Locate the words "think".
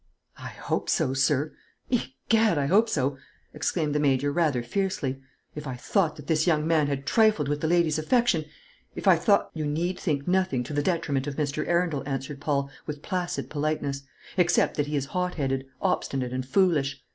9.99-10.27